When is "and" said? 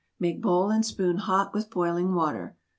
0.71-0.83